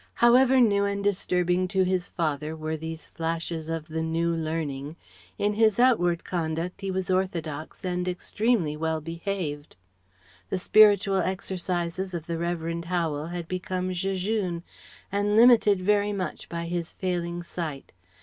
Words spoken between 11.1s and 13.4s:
exercises of the Revd. Howel